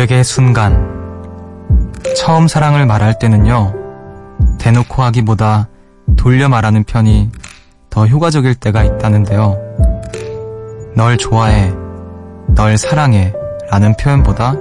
고백의 0.00 0.24
순간. 0.24 0.88
처음 2.16 2.48
사랑을 2.48 2.86
말할 2.86 3.18
때는요, 3.18 3.74
대놓고 4.58 5.02
하기보다 5.02 5.68
돌려 6.16 6.48
말하는 6.48 6.84
편이 6.84 7.28
더 7.90 8.06
효과적일 8.06 8.54
때가 8.54 8.82
있다는데요. 8.82 9.58
널 10.96 11.18
좋아해, 11.18 11.74
널 12.54 12.78
사랑해 12.78 13.34
라는 13.70 13.94
표현보다 13.96 14.54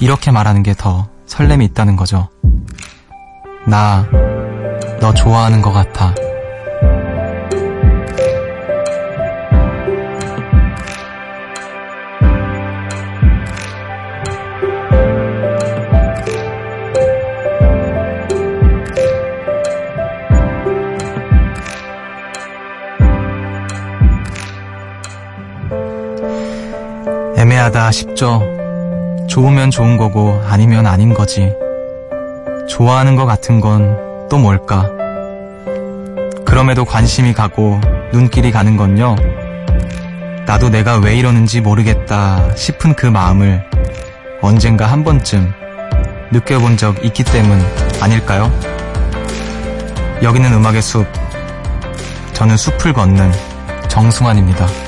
이렇게 0.00 0.30
말하는 0.30 0.62
게 0.62 0.72
더 0.72 1.06
설렘이 1.26 1.66
있다는 1.66 1.96
거죠. 1.96 2.28
나, 3.66 4.06
너 5.00 5.12
좋아하는 5.12 5.60
것 5.60 5.72
같아. 5.72 6.14
싶죠. 28.16 28.42
좋으면 29.28 29.70
좋은 29.70 29.96
거고 29.98 30.42
아니면 30.48 30.86
아닌 30.86 31.12
거지. 31.12 31.52
좋아하는 32.68 33.14
것 33.14 33.26
같은 33.26 33.60
건 33.60 34.06
또 34.28 34.38
뭘까? 34.38 34.90
그럼에도 36.44 36.84
관심이 36.84 37.32
가고 37.32 37.80
눈길이 38.12 38.50
가는 38.50 38.76
건요. 38.76 39.14
나도 40.46 40.68
내가 40.68 40.96
왜 40.98 41.14
이러는지 41.14 41.60
모르겠다 41.60 42.54
싶은 42.56 42.94
그 42.94 43.06
마음을 43.06 43.62
언젠가 44.40 44.86
한 44.86 45.04
번쯤 45.04 45.52
느껴본 46.32 46.76
적 46.76 47.04
있기 47.04 47.22
때문 47.22 47.60
아닐까요? 48.00 48.50
여기는 50.22 50.52
음악의 50.54 50.82
숲. 50.82 51.06
저는 52.32 52.56
숲을 52.56 52.92
걷는 52.92 53.30
정승환입니다. 53.88 54.85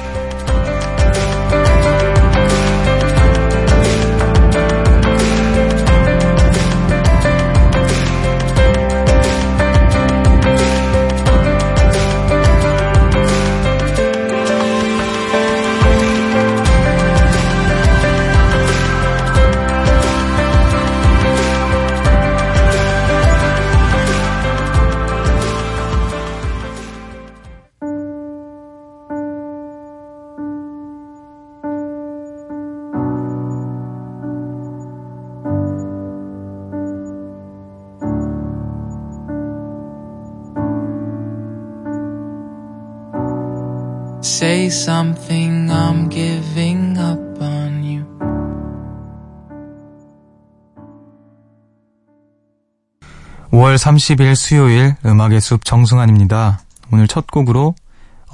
(5월 53.50 53.76
30일) 53.76 54.34
수요일 54.34 54.94
음악의 55.06 55.41
숲 55.41 55.64
정승환입니다. 55.64 56.60
오늘 56.92 57.09
첫 57.09 57.26
곡으로 57.31 57.75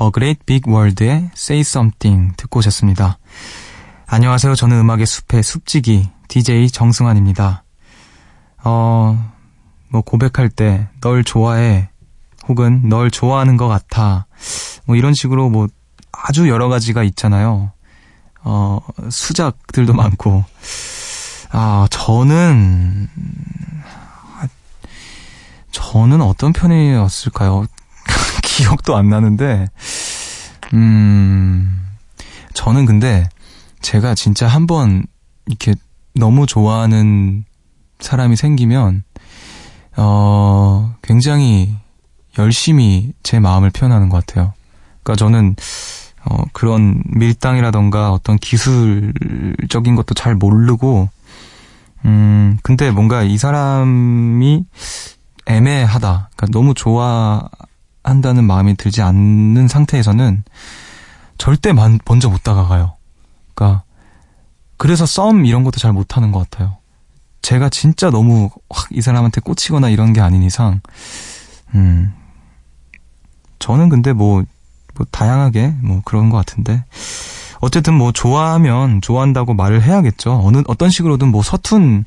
A 0.00 0.10
Great 0.12 0.41
Big 0.44 0.62
World의 0.66 1.30
Say 1.36 1.60
Something 1.60 2.36
듣고 2.36 2.58
오셨습니다. 2.58 3.19
안녕하세요. 4.06 4.56
저는 4.56 4.78
음악의 4.80 5.06
숲의 5.06 5.42
숲지기 5.44 6.10
DJ 6.28 6.69
정승환입니다. 6.70 7.62
어, 8.64 9.32
뭐 9.88 10.00
고백할 10.00 10.48
때 10.48 10.88
널 11.00 11.22
좋아해 11.22 11.91
혹은 12.48 12.88
널 12.88 13.10
좋아하는 13.10 13.56
것 13.56 13.69
같아 13.69 14.26
뭐 14.84 14.96
이런 14.96 15.14
식으로 15.14 15.48
뭐 15.48 15.69
아주 16.10 16.48
여러 16.48 16.69
가지가 16.69 17.04
있잖아요. 17.04 17.70
어, 18.42 18.81
수작들도 19.10 19.92
많고. 19.94 20.44
아, 21.56 21.86
저는, 21.91 23.08
저는 25.75 26.23
어떤 26.23 26.53
편이었을까요? 26.53 27.67
기억도 28.45 28.97
안 28.97 29.09
나는데, 29.09 29.67
음, 30.73 31.85
저는 32.55 32.87
근데 32.87 33.29
제가 33.83 34.15
진짜 34.15 34.47
한번 34.47 35.05
이렇게 35.47 35.75
너무 36.15 36.47
좋아하는 36.47 37.45
사람이 37.99 38.37
생기면, 38.37 39.03
어, 39.97 40.95
굉장히 41.03 41.75
열심히 42.39 43.12
제 43.25 43.41
마음을 43.41 43.71
표현하는 43.71 44.09
것 44.09 44.25
같아요. 44.25 44.53
그러니까 45.03 45.17
저는 45.17 45.56
어, 46.25 46.45
그런 46.53 47.03
밀당이라던가 47.06 48.12
어떤 48.12 48.39
기술적인 48.39 49.97
것도 49.97 50.15
잘 50.15 50.37
모르고, 50.37 51.11
음, 52.05 52.59
근데 52.62 52.93
뭔가 52.93 53.25
이 53.25 53.37
사람이 53.37 54.65
애매하다. 55.47 56.31
그러니까 56.37 56.47
너무 56.50 56.75
좋아한다는 56.75 58.44
마음이 58.44 58.77
들지 58.77 59.03
않는 59.03 59.69
상태에서는 59.69 60.44
절대 61.38 61.72
먼저 61.72 62.28
못 62.31 62.43
다가가요. 62.43 62.97
그러니까, 63.55 63.82
그래서 64.77 65.06
썸 65.06 65.44
이런 65.47 65.65
것도 65.65 65.78
잘 65.81 65.93
못하는 65.93 66.32
것 66.32 66.49
같아요. 66.49 66.78
제가 67.43 67.69
진짜 67.69 68.10
너무 68.10 68.49
확 68.71 68.88
이 68.91 69.00
사람한테 69.03 69.41
꽂히거나 69.43 69.91
이런 69.91 70.12
게 70.12 70.21
아닌 70.21 70.43
이상, 70.43 70.81
음, 71.75 72.12
저는 73.59 73.88
근데 73.88 74.12
뭐, 74.12 74.43
뭐 74.94 75.06
다양하게 75.11 75.75
뭐 75.82 76.00
그런 76.05 76.31
것 76.31 76.37
같은데 76.38 76.84
어쨌든 77.61 77.94
뭐 77.94 78.12
좋아하면 78.12 79.00
좋아한다고 79.00 79.55
말을 79.55 79.82
해야겠죠. 79.82 80.41
어느 80.43 80.62
어떤 80.69 80.91
식으로든 80.91 81.28
뭐 81.28 81.43
서툰 81.43 82.05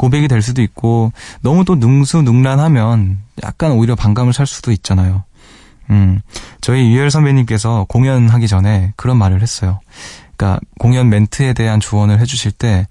고백이 0.00 0.28
될 0.28 0.40
수도 0.40 0.62
있고 0.62 1.12
너무 1.42 1.66
또 1.66 1.74
능수능란하면 1.74 3.18
약간 3.44 3.72
오히려 3.72 3.94
반감을 3.94 4.32
살 4.32 4.46
수도 4.46 4.72
있잖아요. 4.72 5.24
음, 5.90 6.22
저희 6.62 6.90
유열 6.90 7.10
선배님께서 7.10 7.84
공연하기 7.86 8.48
전에 8.48 8.94
그런 8.96 9.18
말을 9.18 9.42
했어요. 9.42 9.78
그러니까 10.38 10.58
공연 10.78 11.10
멘트에 11.10 11.52
대한 11.52 11.80
조언을 11.80 12.18
해주실 12.18 12.52
때 12.52 12.86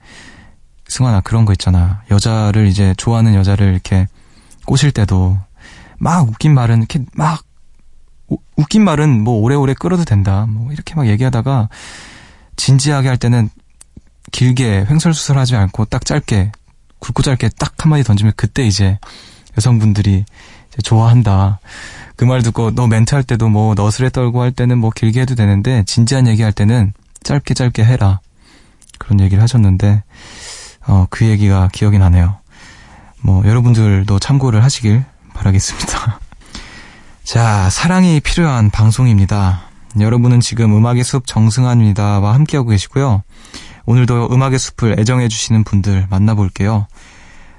승환아 0.87 1.21
그런 1.21 1.45
거 1.45 1.53
있잖아. 1.53 2.03
여자를 2.11 2.67
이제 2.67 2.93
좋아하는 2.95 3.33
여자를 3.33 3.71
이렇게 3.71 4.05
꼬실 4.67 4.91
때도 4.91 5.35
막 5.97 6.29
웃긴 6.29 6.53
말은 6.53 6.77
이렇게 6.77 7.03
막 7.15 7.41
웃긴 8.55 8.83
말은 8.83 9.23
뭐 9.23 9.41
오래오래 9.41 9.73
끌어도 9.73 10.05
된다. 10.05 10.45
뭐 10.47 10.71
이렇게 10.71 10.93
막 10.93 11.07
얘기하다가 11.07 11.69
진지하게 12.55 13.07
할 13.07 13.17
때는 13.17 13.49
길게 14.31 14.85
횡설수설하지 14.87 15.55
않고 15.55 15.85
딱 15.85 16.05
짧게 16.05 16.51
굵고 16.99 17.23
짧게 17.23 17.49
딱 17.57 17.73
한마디 17.77 18.03
던지면 18.03 18.33
그때 18.35 18.65
이제 18.65 18.99
여성분들이 19.57 20.25
이제 20.69 20.81
좋아한다. 20.83 21.59
그 22.15 22.25
말 22.25 22.43
듣고 22.43 22.75
너 22.75 22.85
멘트 22.85 23.15
할 23.15 23.23
때도 23.23 23.47
뭐 23.47 23.75
너스레 23.75 24.09
떨고 24.09 24.41
할 24.41 24.51
때는 24.51 24.77
뭐 24.77 24.89
길게 24.89 25.21
해도 25.21 25.35
되는데 25.35 25.83
진지한 25.85 26.27
얘기 26.27 26.43
할 26.43 26.51
때는 26.51 26.91
짧게 27.23 27.53
짧게 27.53 27.85
해라. 27.85 28.19
그런 28.97 29.21
얘기를 29.21 29.41
하셨는데 29.41 30.03
어, 30.85 31.05
그 31.09 31.25
얘기가 31.25 31.69
기억이 31.71 31.97
나네요. 31.97 32.35
뭐 33.21 33.45
여러분들도 33.45 34.19
참고를 34.19 34.63
하시길 34.65 35.05
바라겠습니다. 35.33 36.19
자, 37.23 37.69
사랑이 37.69 38.19
필요한 38.19 38.69
방송입니다. 38.69 39.61
여러분은 39.99 40.41
지금 40.41 40.75
음악의 40.75 41.03
숲 41.05 41.25
정승환입니다와 41.25 42.33
함께하고 42.33 42.69
계시고요. 42.69 43.23
오늘도 43.89 44.29
음악의 44.31 44.59
숲을 44.59 44.99
애정해주시는 44.99 45.63
분들 45.63 46.05
만나볼게요. 46.11 46.85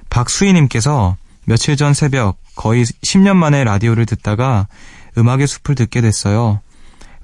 박수희님께서 0.09 1.17
며칠 1.43 1.75
전 1.75 1.93
새벽 1.93 2.37
거의 2.55 2.85
10년 2.85 3.35
만에 3.35 3.65
라디오를 3.65 4.05
듣다가 4.05 4.69
음악의 5.17 5.45
숲을 5.45 5.75
듣게 5.75 5.99
됐어요. 5.99 6.61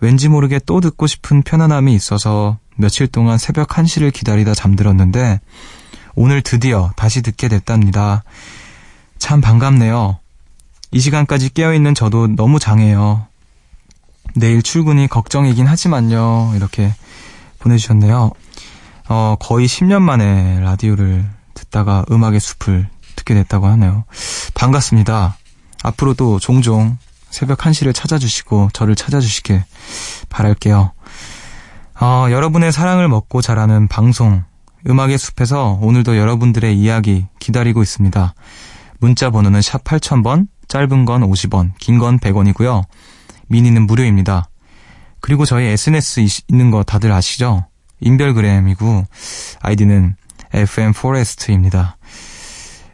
왠지 0.02 0.28
모르게 0.28 0.60
또 0.66 0.82
듣고 0.82 1.08
싶은 1.08 1.42
편안함이 1.44 1.96
있어서 1.96 2.58
며칠 2.76 3.08
동안 3.08 3.38
새벽 3.38 3.70
1시를 3.70 4.12
기다리다 4.12 4.54
잠들었는데 4.54 5.40
오늘 6.16 6.42
드디어 6.42 6.92
다시 6.98 7.22
듣게 7.22 7.48
됐답니다. 7.48 8.26
참 9.20 9.40
반갑네요. 9.40 10.20
이 10.92 11.00
시간까지 11.00 11.54
깨어있는 11.54 11.96
저도 11.96 12.28
너무 12.36 12.60
장해요. 12.60 13.26
내일 14.36 14.62
출근이 14.62 15.08
걱정이긴 15.08 15.66
하지만요. 15.66 16.52
이렇게 16.58 16.94
보내주셨네요. 17.60 18.34
어, 19.10 19.36
거의 19.40 19.68
10년 19.68 20.02
만에 20.02 20.60
라디오를 20.60 21.26
듣다가 21.54 22.06
음악의 22.12 22.40
숲을 22.40 22.88
듣게 23.16 23.34
됐다고 23.34 23.68
하네요. 23.68 24.04
반갑습니다. 24.54 25.38
앞으로도 25.84 26.40
종종 26.40 26.98
새벽 27.30 27.60
1시를 27.60 27.94
찾아주시고 27.94 28.70
저를 28.74 28.96
찾아주시길 28.96 29.64
바랄게요. 30.30 30.92
어, 32.00 32.28
여러분의 32.30 32.72
사랑을 32.72 33.08
먹고 33.08 33.42
자라는 33.42 33.88
방송 33.88 34.44
음악의 34.88 35.18
숲에서 35.18 35.80
오늘도 35.82 36.18
여러분들의 36.18 36.78
이야기 36.78 37.26
기다리고 37.40 37.82
있습니다. 37.82 38.34
문자 39.00 39.30
번호는 39.30 39.62
샵 39.62 39.84
8000번, 39.84 40.48
짧은 40.68 41.06
건 41.06 41.22
50원, 41.22 41.72
긴 41.80 42.00
건 42.00 42.20
100원이고요. 42.20 42.84
미니는 43.48 43.88
무료입니다. 43.88 44.50
그리고 45.20 45.46
저희 45.46 45.66
SNS 45.66 46.44
있는 46.50 46.72
거 46.72 46.84
다들 46.84 47.12
아시죠? 47.12 47.67
인별그램이고 48.00 49.06
아이디는 49.62 50.16
FM 50.54 50.94
포레스트입니다. 50.94 51.98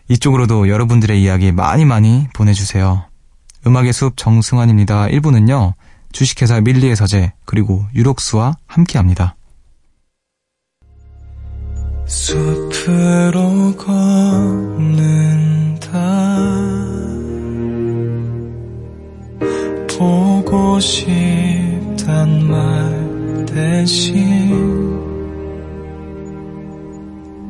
이쪽으로도 0.09 0.69
여러분들의 0.69 1.21
이야기 1.21 1.51
많이 1.51 1.85
많이 1.85 2.27
보내주세요. 2.33 3.05
음악의 3.65 3.93
숲 3.93 4.17
정승환입니다. 4.17 5.07
1부는요. 5.07 5.73
주식회사 6.11 6.61
밀리의 6.61 6.95
서재 6.95 7.33
그리고 7.45 7.85
유록스와 7.95 8.55
함께 8.67 8.97
합니다. 8.97 9.35
숲으로 12.05 13.75
걷는다 13.77 14.03
보고 19.97 20.79
싶단 20.79 22.47
말 22.47 23.45
대신 23.45 24.92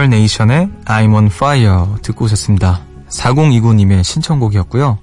에이월 0.00 0.08
네이션의 0.08 0.68
I'm 0.86 1.14
on 1.14 1.26
fire 1.26 1.84
듣고 2.00 2.24
오셨습니다. 2.24 2.80
4029님의 3.10 4.02
신청곡이었고요. 4.02 4.98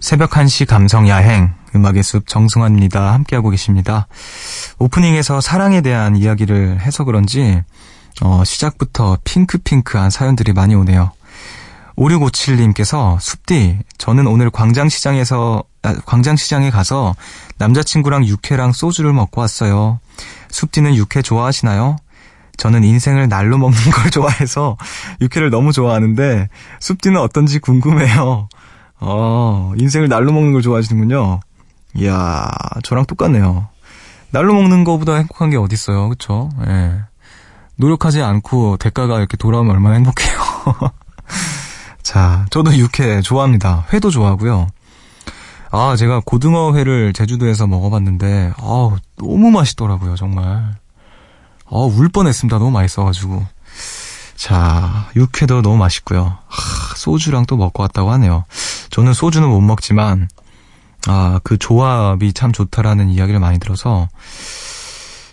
새벽 0.00 0.30
1시 0.30 0.66
감성 0.66 1.06
야행 1.06 1.52
음악의 1.74 2.02
숲 2.02 2.26
정승환입니다. 2.26 3.12
함께하고 3.12 3.50
계십니다. 3.50 4.06
오프닝에서 4.78 5.42
사랑에 5.42 5.82
대한 5.82 6.16
이야기를 6.16 6.80
해서 6.80 7.04
그런지 7.04 7.62
어, 8.22 8.42
시작부터 8.44 9.18
핑크핑크한 9.24 10.08
사연들이 10.08 10.54
많이 10.54 10.74
오네요. 10.74 11.12
5657님께서 11.96 13.20
숲디 13.20 13.80
저는 13.98 14.26
오늘 14.26 14.48
광장시장에서 14.48 15.62
아, 15.82 15.94
광장시장에 16.06 16.70
가서 16.70 17.14
남자친구랑 17.58 18.24
육회랑 18.24 18.72
소주를 18.72 19.12
먹고 19.12 19.42
왔어요. 19.42 20.00
숲디는 20.48 20.94
육회 20.94 21.20
좋아하시나요? 21.20 21.96
저는 22.56 22.84
인생을 22.84 23.28
날로 23.28 23.58
먹는 23.58 23.78
걸 23.90 24.10
좋아해서 24.12 24.76
육회를 25.20 25.50
너무 25.50 25.72
좋아하는데 25.72 26.48
숲디는 26.80 27.20
어떤지 27.20 27.58
궁금해요. 27.58 28.48
어, 29.00 29.72
인생을 29.76 30.08
날로 30.08 30.32
먹는 30.32 30.52
걸 30.52 30.62
좋아하시는군요. 30.62 31.40
이야, 31.94 32.50
저랑 32.84 33.06
똑같네요. 33.06 33.68
날로 34.30 34.54
먹는 34.54 34.84
것보다 34.84 35.16
행복한 35.16 35.50
게 35.50 35.56
어딨어요. 35.56 36.08
그쵸? 36.08 36.48
예. 36.66 37.00
노력하지 37.76 38.22
않고 38.22 38.76
대가가 38.78 39.18
이렇게 39.18 39.36
돌아오면 39.36 39.74
얼마나 39.74 39.96
행복해요. 39.96 40.38
자, 42.02 42.46
저도 42.50 42.76
육회 42.76 43.20
좋아합니다. 43.22 43.86
회도 43.92 44.10
좋아하고요. 44.10 44.68
아, 45.70 45.96
제가 45.96 46.20
고등어 46.24 46.74
회를 46.74 47.12
제주도에서 47.12 47.66
먹어봤는데, 47.66 48.52
아 48.58 48.96
너무 49.16 49.50
맛있더라고요, 49.50 50.16
정말. 50.16 50.76
어, 51.72 51.86
울 51.86 52.10
뻔했습니다. 52.10 52.58
너무 52.58 52.70
맛있어가지고. 52.70 53.46
자, 54.36 55.08
육회도 55.16 55.62
너무 55.62 55.78
맛있고요. 55.78 56.36
하, 56.46 56.94
소주랑 56.96 57.46
또 57.46 57.56
먹고 57.56 57.82
왔다고 57.82 58.12
하네요. 58.12 58.44
저는 58.90 59.14
소주는 59.14 59.48
못 59.48 59.62
먹지만, 59.62 60.28
아, 61.06 61.40
그 61.42 61.56
조합이 61.56 62.34
참 62.34 62.52
좋다라는 62.52 63.08
이야기를 63.08 63.40
많이 63.40 63.58
들어서, 63.58 64.08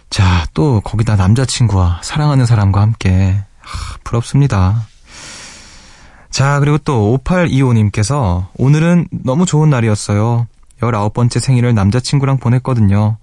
자, 0.09 0.45
또 0.53 0.79
거기다 0.79 1.17
남자친구와 1.17 1.99
사랑하는 2.03 2.45
사람과 2.45 2.79
함께, 2.79 3.43
하, 3.59 3.97
부럽습니다. 4.05 4.87
자, 6.31 6.61
그리고 6.61 6.77
또 6.77 7.19
5825님께서 7.25 8.47
오늘은 8.55 9.09
너무 9.11 9.45
좋은 9.45 9.69
날이었어요. 9.69 10.47
19번째 10.79 11.39
생일을 11.41 11.75
남자친구랑 11.75 12.37
보냈거든요. 12.37 13.17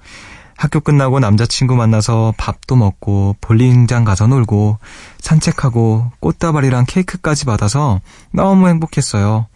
학교 0.57 0.81
끝나고 0.81 1.21
남자친구 1.21 1.77
만나서 1.77 2.35
밥도 2.39 2.77
먹고 2.77 3.37
볼링장 3.41 4.05
가서 4.05 4.27
놀고 4.27 4.79
산책하고 5.21 6.13
꽃다발이랑 6.21 6.87
케이크까지 6.87 7.45
받아서 7.45 8.01
너무 8.33 8.69
행복했어요. 8.69 9.47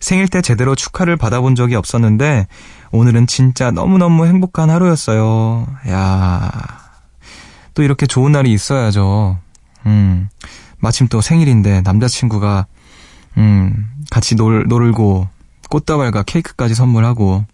생일 0.00 0.28
때 0.28 0.42
제대로 0.42 0.74
축하를 0.74 1.16
받아본 1.16 1.54
적이 1.54 1.76
없었는데 1.76 2.46
오늘은 2.90 3.26
진짜 3.26 3.70
너무너무 3.70 4.26
행복한 4.26 4.68
하루였어요. 4.68 5.66
야. 5.88 6.50
또 7.74 7.82
이렇게 7.82 8.06
좋은 8.06 8.32
날이 8.32 8.52
있어야죠. 8.52 9.38
음. 9.86 10.28
마침 10.78 11.08
또 11.08 11.20
생일인데 11.20 11.82
남자친구가 11.82 12.66
음, 13.38 13.88
같이 14.10 14.34
놀, 14.34 14.66
놀고 14.68 15.28
꽃다발과 15.70 16.24
케이크까지 16.24 16.74
선물하고 16.74 17.46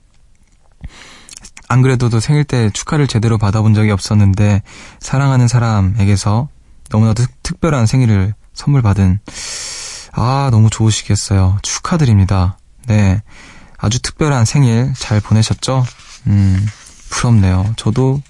안 1.68 1.82
그래도 1.82 2.08
생일 2.20 2.44
때 2.44 2.70
축하를 2.70 3.06
제대로 3.06 3.38
받아본 3.38 3.74
적이 3.74 3.90
없었는데 3.90 4.62
사랑하는 5.00 5.48
사람에게서 5.48 6.48
너무나도 6.90 7.24
특, 7.42 7.60
별한 7.60 7.86
생일을 7.86 8.34
선물 8.54 8.82
받은 8.82 9.20
아 10.12 10.48
너무 10.50 10.70
좋으시겠어요. 10.70 11.58
축하드립니다. 11.62 12.58
네. 12.86 13.22
아주 13.76 14.00
특별한 14.02 14.44
생일 14.44 14.92
잘 14.96 15.20
보내셨죠? 15.20 15.84
음, 16.26 16.66
부럽네요. 17.10 17.74
저도 17.76 18.20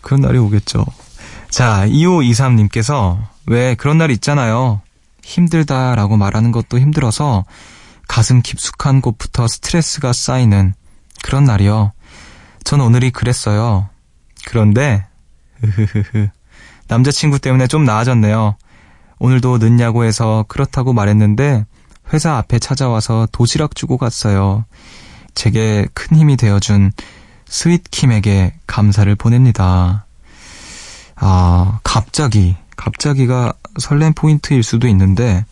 그런 0.00 0.20
날이 0.20 0.38
오겠죠. 0.38 0.84
자, 1.50 1.86
2523님께서 1.86 3.18
왜 3.46 3.74
그런 3.76 3.98
날 3.98 4.10
있잖아요. 4.10 4.80
힘들다라고 5.22 6.16
말하는 6.16 6.52
것도 6.52 6.78
힘들어서 6.78 7.44
가슴 8.08 8.42
깊숙한 8.42 9.00
곳부터 9.00 9.48
스트레스가 9.48 10.12
쌓이는 10.12 10.74
그런 11.22 11.44
날이요. 11.44 11.92
전 12.66 12.80
오늘이 12.80 13.12
그랬어요. 13.12 13.88
그런데 14.44 15.06
흐흐흐흐 15.62 16.28
남자친구 16.88 17.38
때문에 17.38 17.68
좀 17.68 17.84
나아졌네요. 17.84 18.56
오늘도 19.20 19.58
늦냐고 19.58 20.02
해서 20.02 20.44
그렇다고 20.48 20.92
말했는데 20.92 21.64
회사 22.12 22.36
앞에 22.38 22.58
찾아와서 22.58 23.28
도시락 23.30 23.76
주고 23.76 23.96
갔어요. 23.98 24.64
제게 25.36 25.86
큰 25.94 26.16
힘이 26.16 26.36
되어준 26.36 26.90
스윗킴에게 27.46 28.54
감사를 28.66 29.14
보냅니다. 29.14 30.04
아, 31.14 31.78
갑자기, 31.84 32.56
갑자기가 32.76 33.52
설렘 33.78 34.12
포인트일 34.12 34.64
수도 34.64 34.88
있는데, 34.88 35.44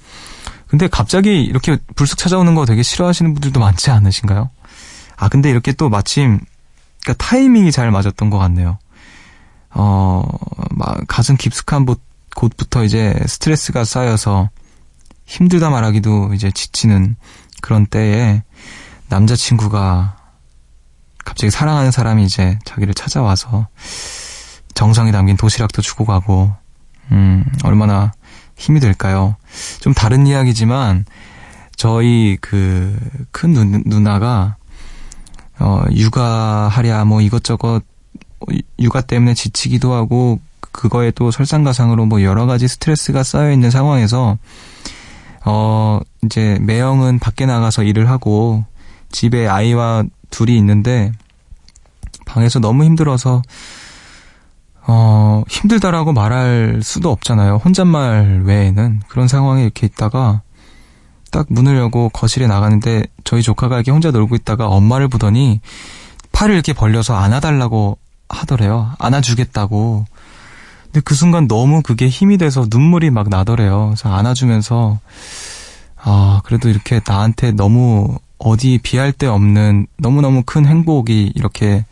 근데 0.67 0.89
갑자기 0.89 1.45
이렇게 1.45 1.79
불쑥 1.95 2.19
찾아오는 2.19 2.57
거 2.57 2.65
되게 2.65 2.83
싫어하시는 2.83 3.35
분들도 3.35 3.61
많지 3.61 3.93
않으신가요? 3.93 4.51
아, 5.17 5.29
근데 5.29 5.49
이렇게 5.49 5.73
또 5.73 5.89
마침 5.89 6.41
그러니까 7.05 7.15
타이밍이 7.25 7.71
잘 7.71 7.91
맞았던 7.91 8.31
것 8.31 8.39
같네요. 8.39 8.79
어, 9.71 10.23
막 10.71 11.01
가슴 11.07 11.37
깊숙한 11.37 11.87
곳부터 12.35 12.85
이제 12.85 13.15
스트레스가 13.27 13.85
쌓여서 13.85 14.51
힘들다 15.27 15.71
말하기도 15.71 16.35
이제 16.35 16.51
지치는 16.51 17.17
그런 17.61 17.87
때에 17.87 18.43
남자친구가 19.09 20.17
갑자기 21.25 21.51
사랑하는 21.51 21.91
사람이 21.91 22.25
이제 22.25 22.59
자기를 22.65 22.95
찾아와서 22.95 23.69
정성이 24.75 25.13
담긴 25.13 25.37
도시락도 25.37 25.83
주고 25.83 26.05
가고, 26.05 26.53
음, 27.13 27.45
얼마나 27.63 28.13
힘이 28.57 28.81
될까요? 28.81 29.37
좀 29.81 29.95
다른 29.95 30.27
이야기지만, 30.27 31.05
저희 31.77 32.39
그 32.41 32.97
큰 33.45 33.53
누나가 33.85 34.57
어 35.61 35.85
육아하랴 35.91 37.05
뭐 37.05 37.21
이것저것 37.21 37.83
육아 38.79 39.01
때문에 39.01 39.35
지치기도 39.35 39.93
하고 39.93 40.41
그거에 40.73 41.11
또 41.13 41.31
설상가상으로 41.31 42.07
뭐 42.07 42.23
여러 42.23 42.47
가지 42.47 42.67
스트레스가 42.67 43.23
쌓여 43.23 43.53
있는 43.53 43.71
상황에서 43.71 44.39
어 45.45 46.01
이제 46.25 46.59
매형은 46.61 47.19
밖에 47.19 47.47
나가서 47.47 47.85
일을 47.85 48.09
하고 48.11 48.65
집에 49.11 49.47
아이와 49.47 50.05
둘이 50.31 50.57
있는데 50.59 51.13
방에서 52.27 52.59
너무 52.59 52.85
힘들어서 52.85 53.43
어 54.87 55.43
힘들다라고 55.49 56.13
말할 56.13 56.81
수도 56.83 57.11
없잖아요. 57.11 57.57
혼잣말 57.65 58.43
외에는 58.45 59.01
그런 59.09 59.29
상황에 59.29 59.63
이렇게 59.63 59.87
있다가 59.87 60.43
딱 61.35 61.47
문을 61.49 61.77
열고 61.77 62.11
거실에 62.11 62.47
나가는데 62.47 63.03
저희 63.25 63.43
조카가 63.43 63.75
이렇게 63.75 63.91
혼자 63.91 64.13
놀고 64.13 64.37
있다가 64.37 64.69
엄마를 64.69 65.09
보더니 65.09 65.61
팔을 66.31 66.55
이렇게 66.55 66.73
벌려서 66.73 67.17
안아달라고 67.17 67.99
하더래요. 68.29 68.93
안아주겠다고. 69.01 70.05
근데 70.85 71.01
그 71.01 71.17
순간 71.17 71.49
너무 71.49 71.83
그게 71.83 72.09
힘이 72.09 72.39
돼서 72.39 72.67
눈물이 72.71 73.11
막 73.11 73.31
나더래요. 73.31 73.87
그래서 73.87 74.15
안아주면서 74.15 75.01
아 75.97 76.41
그래도 76.45 76.69
이렇게 76.69 77.01
나한테 77.05 77.51
너무 77.51 78.17
어디 78.39 78.79
비할 78.81 79.11
데 79.11 79.27
없는 79.27 79.89
너무너무 79.97 80.45
큰 80.47 80.67
행복이 80.67 81.33
이렇게 81.35 81.85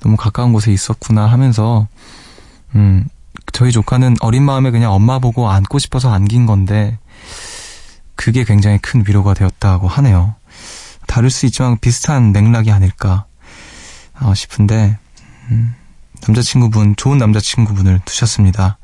너무 0.00 0.16
가까운 0.16 0.54
곳에 0.54 0.72
있었구나 0.72 1.26
하면서 1.26 1.86
음 2.74 3.04
저희 3.52 3.72
조카는 3.72 4.16
어린 4.20 4.42
마음에 4.42 4.70
그냥 4.70 4.94
엄마 4.94 5.18
보고 5.18 5.50
안고 5.50 5.78
싶어서 5.80 6.10
안긴 6.10 6.46
건데 6.46 6.96
그게 8.16 8.44
굉장히 8.44 8.78
큰 8.78 9.04
위로가 9.06 9.34
되었다고 9.34 9.88
하네요. 9.88 10.34
다를 11.06 11.30
수 11.30 11.46
있지만 11.46 11.78
비슷한 11.78 12.32
맥락이 12.32 12.72
아닐까 12.72 13.26
어, 14.20 14.34
싶은데 14.34 14.98
음, 15.50 15.74
남자친구분 16.26 16.96
좋은 16.96 17.18
남자친구분을 17.18 18.00
두셨습니다. 18.04 18.78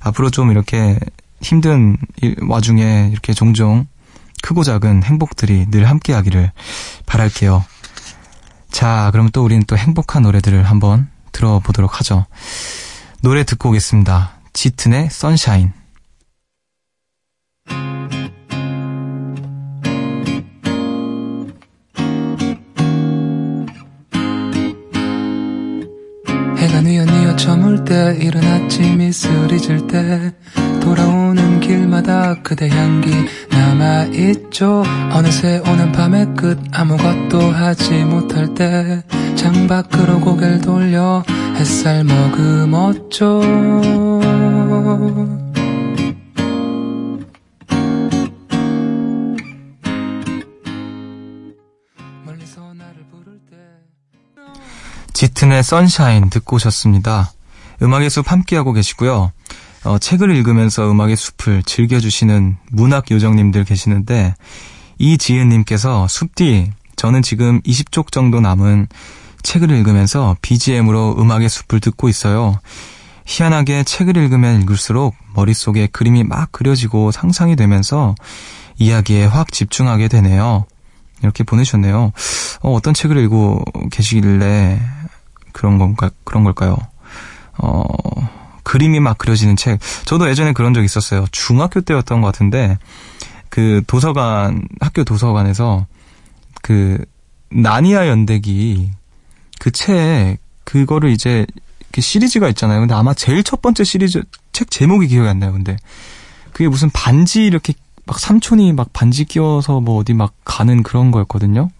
앞으로 0.00 0.30
좀 0.30 0.50
이렇게 0.50 0.98
힘든 1.40 1.96
와중에 2.48 3.08
이렇게 3.10 3.32
종종 3.32 3.86
크고 4.42 4.62
작은 4.62 5.02
행복들이 5.02 5.66
늘 5.70 5.88
함께하기를 5.88 6.52
바랄게요. 7.06 7.64
자, 8.70 9.08
그럼 9.12 9.30
또 9.32 9.42
우리는 9.42 9.64
또 9.66 9.76
행복한 9.76 10.22
노래들을 10.22 10.62
한번 10.64 11.08
들어보도록 11.32 11.98
하죠. 11.98 12.26
노래 13.22 13.44
듣고 13.44 13.70
오겠습니다. 13.70 14.32
짙은의 14.52 15.08
선샤인. 15.10 15.72
때 27.84 28.16
이른 28.20 28.42
아침 28.44 29.00
이슬이 29.00 29.58
질때 29.58 30.32
돌아오는 30.80 31.60
길마다 31.60 32.40
그대 32.42 32.68
향기 32.68 33.10
남아있죠. 33.50 34.84
어느새 35.12 35.58
오는 35.66 35.92
밤의 35.92 36.34
끝 36.36 36.58
아무것도 36.72 37.40
하지 37.50 38.04
못할 38.04 38.54
때 38.54 39.02
창밖으로 39.36 40.20
고개를 40.20 40.60
돌려 40.60 41.24
햇살 41.56 42.04
머금었죠. 42.04 43.40
짙은의 55.12 55.62
선샤인 55.62 56.28
듣고 56.28 56.56
오셨습니다. 56.56 57.32
음악의 57.82 58.10
숲 58.10 58.30
함께하고 58.30 58.72
계시고요. 58.72 59.32
어, 59.84 59.98
책을 59.98 60.34
읽으면서 60.34 60.90
음악의 60.90 61.16
숲을 61.16 61.62
즐겨주시는 61.62 62.56
문학 62.70 63.10
요정님들 63.10 63.64
계시는데 63.64 64.34
이지은님께서 64.98 66.08
숲디 66.08 66.72
저는 66.96 67.22
지금 67.22 67.60
20쪽 67.62 68.10
정도 68.10 68.40
남은 68.40 68.88
책을 69.42 69.70
읽으면서 69.70 70.36
BGM으로 70.42 71.16
음악의 71.18 71.48
숲을 71.48 71.80
듣고 71.80 72.08
있어요. 72.08 72.58
희한하게 73.26 73.84
책을 73.84 74.16
읽으면 74.16 74.62
읽을수록 74.62 75.14
머릿속에 75.34 75.86
그림이 75.88 76.24
막 76.24 76.50
그려지고 76.52 77.12
상상이 77.12 77.54
되면서 77.54 78.14
이야기에 78.78 79.26
확 79.26 79.52
집중하게 79.52 80.08
되네요. 80.08 80.64
이렇게 81.22 81.44
보내셨네요. 81.44 82.12
어, 82.62 82.72
어떤 82.72 82.94
책을 82.94 83.18
읽고 83.18 83.64
계시길래 83.90 84.80
그런 85.52 85.78
건가, 85.78 86.10
그런 86.24 86.44
걸까요? 86.44 86.76
어, 87.58 87.82
그림이 88.62 89.00
막 89.00 89.18
그려지는 89.18 89.56
책. 89.56 89.80
저도 90.04 90.28
예전에 90.28 90.52
그런 90.52 90.74
적 90.74 90.82
있었어요. 90.82 91.26
중학교 91.30 91.80
때였던 91.80 92.20
것 92.20 92.26
같은데, 92.26 92.78
그 93.48 93.82
도서관, 93.86 94.66
학교 94.80 95.04
도서관에서 95.04 95.86
그 96.62 96.98
나니아 97.50 98.08
연대기 98.08 98.90
그 99.58 99.70
책, 99.70 100.38
그거를 100.64 101.10
이제 101.10 101.46
그 101.92 102.00
시리즈가 102.00 102.48
있잖아요. 102.50 102.80
근데 102.80 102.94
아마 102.94 103.14
제일 103.14 103.42
첫 103.42 103.62
번째 103.62 103.84
시리즈, 103.84 104.22
책 104.52 104.70
제목이 104.70 105.06
기억이 105.06 105.28
안 105.28 105.38
나요. 105.38 105.52
근데 105.52 105.76
그게 106.52 106.68
무슨 106.68 106.90
반지 106.90 107.46
이렇게 107.46 107.72
막 108.04 108.18
삼촌이 108.18 108.72
막 108.72 108.92
반지 108.92 109.24
끼워서 109.24 109.80
뭐 109.80 109.98
어디 109.98 110.12
막 110.12 110.34
가는 110.44 110.82
그런 110.82 111.10
거였거든요. 111.10 111.70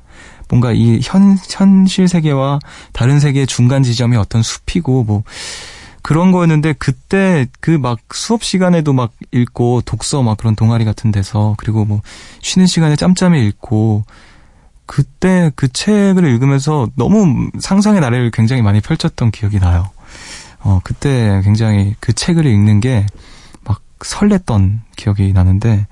뭔가 0.49 0.73
이 0.73 1.01
현, 1.03 1.37
현실 1.51 2.09
세계와 2.09 2.59
다른 2.93 3.21
세계의 3.21 3.47
중간 3.47 3.83
지점이 3.83 4.17
어떤 4.17 4.43
숲이고 4.43 5.05
뭐 5.05 5.23
그런 6.03 6.31
거였는데 6.31 6.75
그때 6.79 7.47
그 7.61 7.79
막 7.79 7.99
수업 8.15 8.45
시간에도 8.45 8.93
막 8.93 9.13
읽고 9.33 9.83
독서 9.85 10.23
막 10.23 10.37
그런 10.39 10.55
동아리 10.55 10.85
같은 10.85 11.11
데서 11.11 11.55
그리고 11.59 11.85
뭐 11.85 12.01
쉬는 12.43 12.67
시간에 12.67 12.95
짬짬이 12.97 13.45
읽고 13.49 14.05
그때 14.87 15.51
그 15.57 15.67
책을 15.73 16.25
읽으면서 16.25 16.89
너무 16.97 17.51
상상의 17.59 18.01
나래를 18.01 18.31
굉장히 18.31 18.63
많이 18.63 18.81
펼쳤던 18.81 19.33
기억이 19.33 19.59
나요. 19.59 19.91
어, 20.61 20.81
그때 20.85 21.41
굉장히 21.45 21.95
그 22.01 22.13
책을 22.13 22.47
읽는 22.47 22.81
게 22.81 23.07
막 23.65 23.83
설렜던 23.99 24.81
기억이 24.97 25.33
나는데 25.33 25.87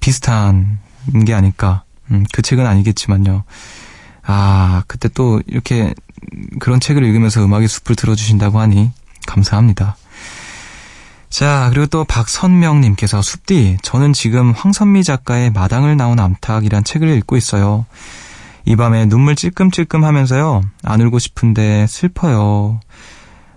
비슷한 0.00 0.78
게 1.24 1.34
아닐까. 1.34 1.84
음, 2.10 2.24
그 2.32 2.42
책은 2.42 2.66
아니겠지만요. 2.66 3.44
아, 4.24 4.82
그때 4.86 5.08
또 5.08 5.40
이렇게 5.46 5.94
그런 6.58 6.80
책을 6.80 7.04
읽으면서 7.04 7.44
음악의 7.44 7.68
숲을 7.68 7.96
들어주신다고 7.96 8.58
하니 8.58 8.90
감사합니다. 9.26 9.96
자, 11.28 11.68
그리고 11.70 11.86
또 11.86 12.04
박선명님께서 12.04 13.20
숲디, 13.20 13.78
저는 13.82 14.12
지금 14.12 14.52
황선미 14.52 15.04
작가의 15.04 15.50
마당을 15.50 15.96
나온 15.96 16.18
암탉이란 16.18 16.84
책을 16.84 17.08
읽고 17.18 17.36
있어요. 17.36 17.84
이 18.64 18.74
밤에 18.74 19.06
눈물 19.06 19.36
찔끔찔끔 19.36 20.04
하면서요, 20.04 20.62
안 20.82 21.00
울고 21.00 21.18
싶은데 21.18 21.86
슬퍼요. 21.88 22.80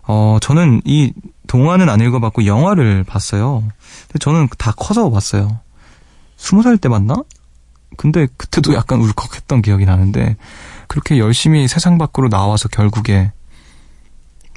어, 0.03 0.38
저는 0.41 0.82
이 0.86 1.13
동화는 1.48 1.89
안 1.89 2.01
읽어봤고 2.01 2.46
영화를 2.46 3.03
봤어요. 3.03 3.63
근데 4.08 4.20
저는 4.20 4.50
다 4.58 4.72
커서 4.75 5.10
봤어요. 5.10 5.60
스무 6.38 6.63
살 6.63 6.77
때 6.77 6.89
봤나? 6.89 7.15
근데 7.98 8.27
그때도 8.38 8.74
약간 8.74 9.00
울컥했던 9.00 9.62
기억이 9.62 9.86
나는데 9.86 10.38
그렇게 10.88 11.19
열심히 11.19 11.67
세상 11.67 11.98
밖으로 11.98 12.29
나와서 12.29 12.69
결국에 12.69 13.31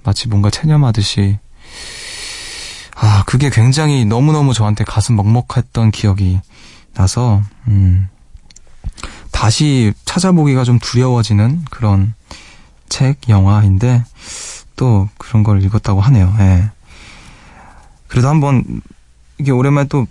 마치 0.04 0.28
뭔가 0.28 0.50
체념하듯이 0.50 1.38
아 2.94 3.24
그게 3.26 3.50
굉장히 3.50 4.04
너무너무 4.04 4.54
저한테 4.54 4.84
가슴 4.84 5.16
먹먹했던 5.16 5.90
기억이 5.90 6.40
나서 6.94 7.42
음 7.68 8.08
다시 9.30 9.92
찾아보기가 10.04 10.64
좀 10.64 10.78
두려워지는 10.78 11.64
그런 11.70 12.14
책 12.88 13.28
영화인데 13.28 14.04
또 14.76 15.08
그런 15.18 15.42
걸 15.42 15.62
읽었다고 15.62 16.00
하네요. 16.00 16.34
예. 16.38 16.70
그래도 18.06 18.28
한번 18.28 18.82
이게 19.38 19.50
오랜만에 19.50 19.88
또 19.88 20.06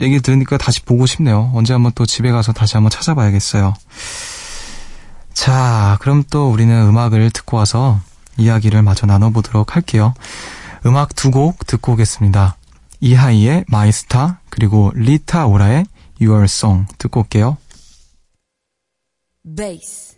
얘기 0.00 0.20
들으니까 0.20 0.58
다시 0.58 0.82
보고 0.82 1.06
싶네요. 1.06 1.50
언제 1.54 1.72
한번 1.72 1.92
또 1.94 2.06
집에 2.06 2.30
가서 2.30 2.52
다시 2.52 2.74
한번 2.74 2.90
찾아봐야겠어요. 2.90 3.74
자, 5.34 5.98
그럼 6.00 6.24
또 6.30 6.50
우리는 6.50 6.74
음악을 6.86 7.30
듣고 7.30 7.56
와서 7.56 8.00
이야기를 8.36 8.82
마저 8.82 9.06
나눠보도록 9.06 9.76
할게요. 9.76 10.14
음악 10.86 11.14
두 11.16 11.30
곡 11.30 11.66
듣고 11.66 11.92
오겠습니다. 11.92 12.56
이하이의 13.00 13.64
My 13.68 13.92
Star 13.92 14.40
그리고 14.50 14.92
리타 14.94 15.46
오라의 15.46 15.86
Your 16.20 16.44
Song 16.44 16.86
듣고 16.98 17.20
올게요. 17.20 17.56
베이스 19.56 20.14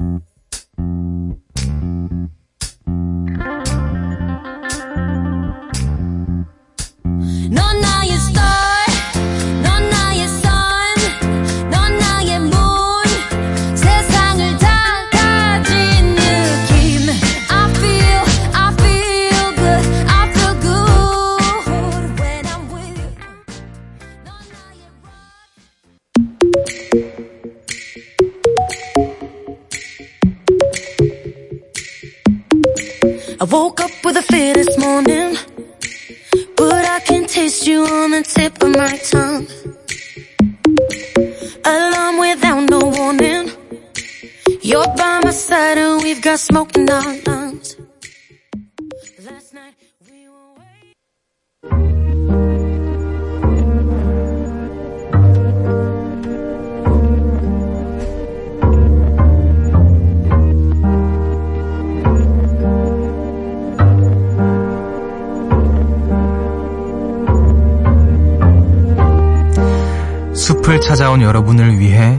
찾아온 70.90 71.22
여러분을 71.22 71.78
위해 71.78 72.18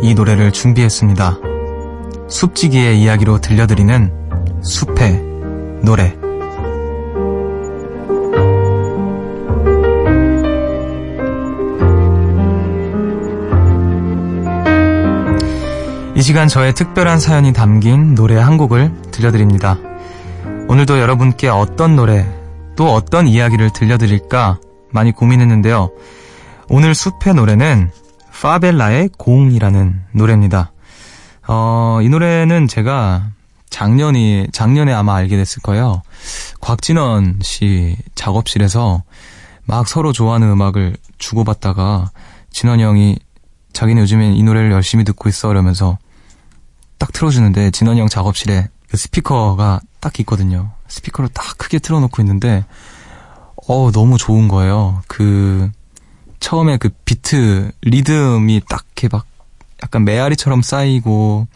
이 0.00 0.14
노래를 0.14 0.50
준비했습니다. 0.50 1.38
숲지기의 2.30 2.98
이야기로 2.98 3.42
들려드리는 3.42 4.10
숲의 4.62 5.22
노래. 5.82 6.16
이 16.14 16.22
시간 16.22 16.48
저의 16.48 16.72
특별한 16.72 17.20
사연이 17.20 17.52
담긴 17.52 18.14
노래 18.14 18.36
한 18.36 18.56
곡을 18.56 18.94
들려드립니다. 19.10 19.76
오늘도 20.68 21.00
여러분께 21.00 21.48
어떤 21.48 21.96
노래, 21.96 22.26
또 22.76 22.94
어떤 22.94 23.28
이야기를 23.28 23.74
들려드릴까 23.74 24.58
많이 24.90 25.12
고민했는데요. 25.12 25.90
오늘 26.70 26.94
숲의 26.94 27.34
노래는 27.34 27.90
파벨라의 28.40 29.10
공이라는 29.16 30.02
노래입니다. 30.12 30.72
어, 31.48 32.00
이 32.02 32.08
노래는 32.08 32.68
제가 32.68 33.30
작년이, 33.70 34.48
작년에 34.52 34.92
아마 34.92 35.16
알게 35.16 35.36
됐을 35.36 35.62
거예요. 35.62 36.02
곽진원 36.60 37.40
씨 37.42 37.96
작업실에서 38.14 39.02
막 39.64 39.88
서로 39.88 40.12
좋아하는 40.12 40.50
음악을 40.50 40.96
주고받다가 41.18 42.10
진원 42.50 42.80
형이 42.80 43.18
자기는 43.72 44.02
요즘엔 44.02 44.34
이 44.34 44.42
노래를 44.42 44.70
열심히 44.72 45.04
듣고 45.04 45.28
있어 45.28 45.50
이러면서 45.50 45.98
딱 46.98 47.12
틀어주는데 47.12 47.70
진원이 47.72 48.00
형 48.00 48.08
작업실에 48.08 48.68
그 48.88 48.96
스피커가 48.96 49.80
딱 50.00 50.20
있거든요. 50.20 50.70
스피커를 50.88 51.30
딱 51.34 51.58
크게 51.58 51.78
틀어놓고 51.78 52.22
있는데 52.22 52.64
어 53.68 53.90
너무 53.90 54.16
좋은 54.16 54.48
거예요. 54.48 55.02
그 55.08 55.70
처음에 56.40 56.76
그 56.78 56.90
비트 57.04 57.72
리듬이 57.82 58.62
딱 58.68 58.84
이렇게 58.96 59.08
막 59.10 59.26
약간 59.82 60.04
메아리처럼 60.04 60.62
쌓이고 60.62 61.46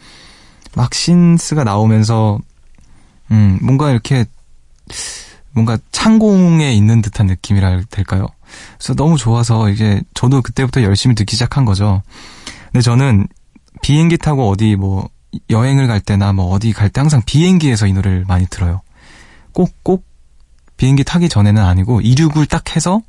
막 0.75 0.93
신스가 0.93 1.63
나오면서 1.63 2.39
음 3.31 3.59
뭔가 3.61 3.91
이렇게 3.91 4.25
뭔가 5.51 5.77
창공에 5.91 6.73
있는 6.73 7.01
듯한 7.01 7.27
느낌이라 7.27 7.81
될까요? 7.89 8.27
그래서 8.77 8.93
너무 8.95 9.17
좋아서 9.17 9.69
이제 9.69 10.01
저도 10.13 10.41
그때부터 10.41 10.83
열심히 10.83 11.15
듣기 11.15 11.35
시작한 11.35 11.65
거죠. 11.65 12.01
근데 12.71 12.81
저는 12.81 13.27
비행기 13.81 14.17
타고 14.17 14.49
어디 14.49 14.75
뭐 14.75 15.09
여행을 15.49 15.87
갈 15.87 15.99
때나 15.99 16.33
뭐 16.33 16.47
어디 16.53 16.73
갈 16.73 16.89
때 16.89 17.01
항상 17.01 17.21
비행기에서 17.25 17.87
이 17.87 17.93
노래를 17.93 18.25
많이 18.27 18.45
들어요. 18.47 18.81
꼭, 19.53 19.71
꼭 19.83 20.05
비행기 20.77 21.03
타기 21.03 21.29
전에는 21.29 21.61
아니고 21.63 22.01
이륙을 22.01 22.45
딱 22.45 22.75
해서 22.75 23.01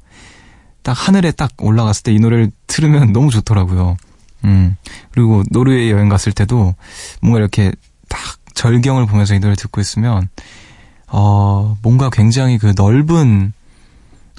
딱 0.82 0.92
하늘에 0.92 1.30
딱 1.32 1.50
올라갔을 1.58 2.02
때 2.04 2.12
이 2.12 2.18
노래를 2.18 2.50
들으면 2.66 3.12
너무 3.12 3.30
좋더라고요. 3.30 3.96
음. 4.44 4.76
그리고 5.12 5.42
노르웨이 5.50 5.90
여행 5.90 6.08
갔을 6.08 6.32
때도 6.32 6.74
뭔가 7.20 7.38
이렇게 7.38 7.72
딱 8.08 8.18
절경을 8.54 9.06
보면서 9.06 9.34
이 9.34 9.38
노래를 9.38 9.56
듣고 9.56 9.80
있으면 9.80 10.28
어, 11.08 11.76
뭔가 11.82 12.10
굉장히 12.10 12.58
그 12.58 12.72
넓은 12.76 13.52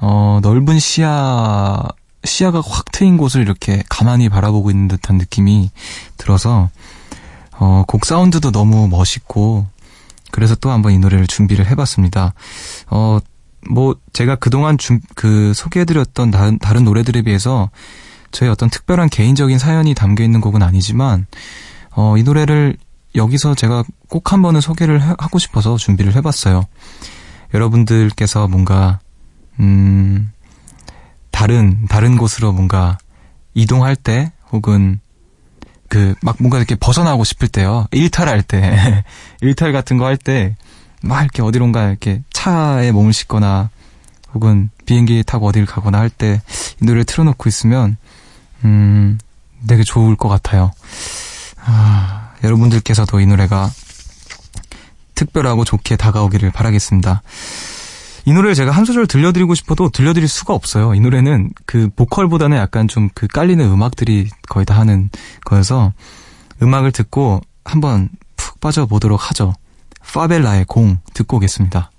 어, 0.01 0.39
넓은 0.41 0.79
시야 0.79 1.81
시야가 2.25 2.61
확 2.65 2.91
트인 2.91 3.17
곳을 3.17 3.41
이렇게 3.41 3.83
가만히 3.89 4.29
바라보고 4.29 4.71
있는 4.71 4.87
듯한 4.87 5.17
느낌이 5.17 5.71
들어서 6.17 6.69
어, 7.51 7.83
곡 7.87 8.05
사운드도 8.05 8.51
너무 8.51 8.87
멋있고 8.87 9.67
그래서 10.31 10.55
또 10.55 10.71
한번 10.71 10.93
이 10.93 10.99
노래를 10.99 11.27
준비를 11.27 11.67
해봤습니다. 11.67 12.33
어, 12.89 13.19
뭐 13.69 13.95
제가 14.13 14.35
그동안 14.35 14.77
준, 14.77 15.01
그 15.15 15.53
소개해드렸던 15.53 16.31
다른, 16.31 16.59
다른 16.59 16.83
노래들에 16.83 17.21
비해서 17.23 17.69
저의 18.31 18.51
어떤 18.51 18.69
특별한 18.69 19.09
개인적인 19.09 19.59
사연이 19.59 19.93
담겨 19.93 20.23
있는 20.23 20.41
곡은 20.41 20.61
아니지만 20.63 21.27
어, 21.91 22.17
이 22.17 22.23
노래를 22.23 22.77
여기서 23.15 23.53
제가 23.55 23.83
꼭 24.09 24.33
한 24.33 24.41
번은 24.41 24.59
소개를 24.61 24.99
하, 24.99 25.15
하고 25.19 25.37
싶어서 25.39 25.77
준비를 25.77 26.15
해봤어요. 26.15 26.65
여러분들께서 27.53 28.47
뭔가 28.47 28.99
음 29.59 30.31
다른 31.31 31.85
다른 31.87 32.17
곳으로 32.17 32.51
뭔가 32.51 32.97
이동할 33.53 33.95
때 33.95 34.31
혹은 34.51 34.99
그 35.89 36.15
막 36.23 36.37
뭔가 36.39 36.57
이렇게 36.57 36.75
벗어나고 36.75 37.23
싶을 37.23 37.47
때요. 37.47 37.85
일탈할 37.91 38.41
때 38.41 39.03
일탈 39.41 39.71
같은 39.73 39.97
거 39.97 40.05
할 40.05 40.17
때 40.17 40.55
막 41.03 41.21
이렇게 41.21 41.41
어디론가 41.43 41.89
이렇게 41.89 42.23
차에 42.43 42.91
몸을 42.91 43.13
싣거나 43.13 43.69
혹은 44.33 44.69
비행기 44.85 45.23
타고 45.25 45.47
어디를 45.47 45.65
가거나 45.65 45.99
할 45.99 46.09
때 46.09 46.41
이 46.81 46.85
노래를 46.85 47.05
틀어놓고 47.05 47.47
있으면 47.47 47.95
음 48.65 49.17
되게 49.67 49.83
좋을 49.83 50.15
것 50.17 50.27
같아요. 50.27 50.71
아, 51.65 52.31
여러분들께서도 52.43 53.21
이 53.21 53.25
노래가 53.25 53.69
특별하고 55.15 55.63
좋게 55.63 55.95
다가오기를 55.95 56.51
바라겠습니다. 56.51 57.21
이 58.25 58.33
노래를 58.33 58.55
제가 58.55 58.71
한 58.71 58.83
소절 58.83 59.07
들려드리고 59.07 59.55
싶어도 59.55 59.89
들려드릴 59.89 60.27
수가 60.27 60.53
없어요. 60.53 60.93
이 60.95 60.99
노래는 60.99 61.51
그 61.65 61.89
보컬보다는 61.95 62.57
약간 62.57 62.87
좀 62.89 63.09
그 63.15 63.27
깔리는 63.27 63.63
음악들이 63.65 64.29
거의 64.49 64.65
다 64.65 64.77
하는 64.77 65.09
거여서 65.45 65.93
음악을 66.61 66.91
듣고 66.91 67.39
한번 67.63 68.09
푹 68.35 68.59
빠져보도록 68.59 69.29
하죠. 69.29 69.53
파벨라의 70.13 70.65
공 70.65 70.97
듣고 71.13 71.37
오겠습니다. 71.37 71.89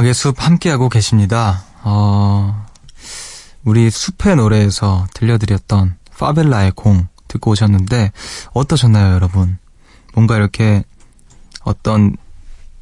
음악의 0.00 0.14
숲 0.14 0.42
함께하고 0.42 0.88
계십니다. 0.88 1.62
어, 1.82 2.66
우리 3.64 3.90
숲의 3.90 4.36
노래에서 4.36 5.06
들려드렸던 5.12 5.96
파벨라의 6.18 6.72
공 6.74 7.06
듣고 7.28 7.50
오셨는데 7.50 8.10
어떠셨나요, 8.54 9.12
여러분? 9.14 9.58
뭔가 10.14 10.36
이렇게 10.36 10.84
어떤 11.64 12.16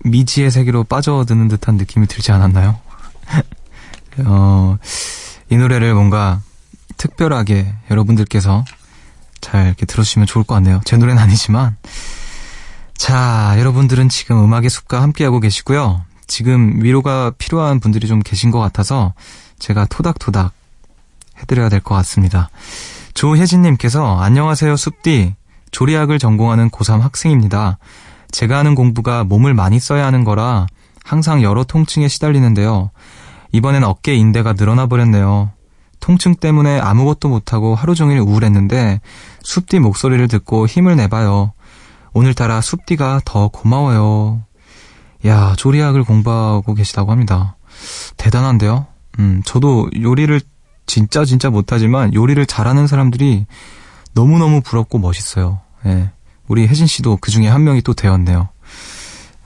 미지의 0.05 0.51
세계로 0.51 0.85
빠져드는 0.85 1.49
듯한 1.49 1.77
느낌이 1.77 2.07
들지 2.07 2.31
않았나요? 2.31 2.79
어, 4.25 4.79
이 5.51 5.57
노래를 5.57 5.95
뭔가 5.95 6.41
특별하게 6.97 7.75
여러분들께서 7.91 8.65
잘 9.41 9.67
이렇게 9.67 9.87
들어주시면 9.87 10.27
좋을 10.27 10.45
것 10.45 10.55
같네요. 10.55 10.81
제 10.85 10.97
노래는 10.97 11.21
아니지만. 11.21 11.77
자, 12.97 13.55
여러분들은 13.59 14.09
지금 14.09 14.43
음악의 14.43 14.71
숲과 14.71 15.03
함께하고 15.03 15.41
계시고요. 15.41 16.05
지금 16.29 16.81
위로가 16.83 17.33
필요한 17.39 17.81
분들이 17.81 18.07
좀 18.07 18.21
계신 18.21 18.51
것 18.53 18.61
같아서 18.61 19.15
제가 19.59 19.87
토닥토닥 19.87 20.53
해드려야 21.41 21.69
될 21.69 21.81
것 21.81 21.95
같습니다. 21.97 22.51
조혜진님께서 23.15 24.21
안녕하세요 24.21 24.77
숲디 24.77 25.35
조리학을 25.73 26.19
전공하는 26.21 26.71
고3 26.71 27.01
학생입니다. 27.01 27.79
제가 28.31 28.59
하는 28.59 28.75
공부가 28.75 29.25
몸을 29.25 29.55
많이 29.55 29.81
써야 29.81 30.07
하는 30.07 30.23
거라 30.23 30.67
항상 31.05 31.43
여러 31.43 31.65
통증에 31.65 32.07
시달리는데요. 32.09 32.91
이번엔 33.53 33.83
어깨 33.83 34.15
인대가 34.15 34.53
늘어나 34.53 34.87
버렸네요. 34.87 35.51
통증 36.01 36.35
때문에 36.37 36.79
아무것도 36.79 37.29
못하고 37.29 37.75
하루 37.75 37.95
종일 37.95 38.19
우울했는데 38.21 39.01
숲디 39.43 39.81
목소리를 39.81 40.29
듣고 40.29 40.67
힘을 40.67 40.97
내봐요. 40.97 41.53
오늘따라 42.13 42.61
숲디가 42.61 43.23
더 43.25 43.49
고마워요. 43.49 44.43
야, 45.27 45.55
조리학을 45.57 46.05
공부하고 46.05 46.75
계시다고 46.75 47.11
합니다. 47.11 47.57
대단한데요? 48.17 48.87
음, 49.19 49.43
저도 49.45 49.91
요리를 50.01 50.41
진짜 50.87 51.25
진짜 51.25 51.51
못하지만 51.51 52.15
요리를 52.15 52.45
잘하는 52.47 52.87
사람들이 52.87 53.47
너무너무 54.15 54.61
부럽고 54.61 54.99
멋있어요. 54.99 55.61
예. 55.87 56.11
우리 56.47 56.67
혜진 56.67 56.87
씨도 56.87 57.19
그 57.21 57.31
중에 57.31 57.47
한 57.47 57.65
명이 57.65 57.83
또 57.83 57.95
되었네요. 57.95 58.49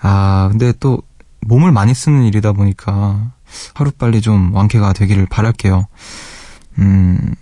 아, 0.01 0.49
근데 0.51 0.73
또 0.79 1.03
몸을 1.41 1.73
많이 1.73 1.95
쓰는 1.95 2.25
일이다 2.25 2.53
보니까 2.53 3.33
하루빨리 3.75 4.21
좀 4.21 4.55
완쾌가 4.55 4.93
되기를 4.93 5.27
바랄게요. 5.27 5.87
음, 6.79 7.35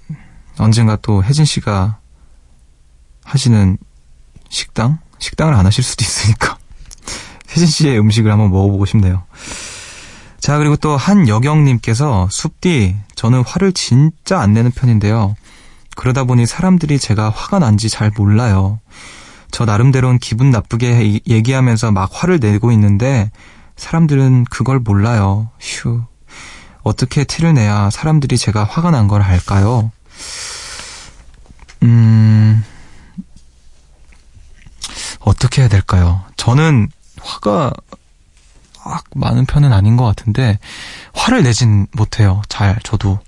언젠가 0.59 0.97
또 0.97 1.23
혜진 1.23 1.45
씨가 1.45 1.99
하시는 3.25 3.79
식당? 4.49 4.99
식당을 5.19 5.55
안 5.55 5.67
하실 5.67 5.85
수도 5.85 6.05
있으니까. 6.05 6.60
혜진 7.61 7.67
씨의 7.67 7.99
음식을 7.99 8.33
한번 8.33 8.51
먹어보고 8.51 8.87
싶네요. 8.87 9.23
자, 10.39 10.57
그리고 10.57 10.77
또 10.77 10.97
한여경님께서 10.97 12.29
숲디, 12.31 12.97
저는 13.15 13.43
화를 13.47 13.73
진짜 13.73 14.41
안 14.41 14.55
내는 14.55 14.71
편인데요. 14.71 15.37
그러다 15.95 16.25
보니 16.25 16.47
사람들이 16.47 16.99
제가 16.99 17.29
화가 17.29 17.59
난지 17.59 17.91
잘 17.91 18.11
몰라요. 18.17 18.81
저 19.51 19.67
나름대로는 19.67 20.19
기분 20.21 20.51
나쁘게 20.51 21.21
얘기하면서 21.29 21.93
막 21.93 22.09
화를 22.11 22.39
내고 22.41 22.73
있는데 22.73 23.31
사람들은 23.77 24.45
그걸 24.45 24.79
몰라요. 24.79 25.51
휴. 25.61 26.01
어떻게 26.83 27.25
티를 27.25 27.53
내야 27.53 27.91
사람들이 27.91 28.39
제가 28.39 28.65
화가 28.65 28.91
난 28.91 29.07
걸 29.07 29.21
알까요? 29.21 29.93
음, 31.83 32.65
어떻게 35.19 35.61
해야 35.61 35.69
될까요? 35.69 36.23
저는 36.39 36.89
화가 37.23 37.73
막 38.85 39.05
많은 39.15 39.47
편은 39.47 39.73
아닌 39.73 39.97
것 39.97 40.05
같은데 40.05 40.59
화를 41.15 41.43
내진 41.43 41.87
못해요. 41.93 42.43
잘 42.49 42.79
저도. 42.83 43.19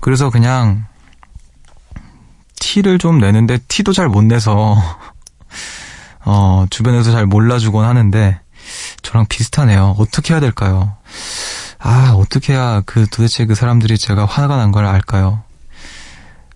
그래서 0.00 0.30
그냥 0.30 0.84
티를 2.60 2.98
좀 2.98 3.18
내는데 3.18 3.58
티도 3.68 3.92
잘 3.92 4.08
못 4.08 4.22
내서 4.24 4.76
어 6.24 6.66
주변에서 6.70 7.10
잘 7.12 7.26
몰라주곤 7.26 7.84
하는데 7.84 8.40
저랑 9.02 9.26
비슷하네요. 9.26 9.96
어떻게 9.98 10.32
해야 10.34 10.40
될까요? 10.40 10.96
아 11.80 12.12
어떻게 12.16 12.52
해야 12.52 12.80
그 12.86 13.06
도대체 13.08 13.44
그 13.46 13.54
사람들이 13.56 13.98
제가 13.98 14.24
화가 14.24 14.56
난 14.56 14.70
걸 14.70 14.86
알까요? 14.86 15.42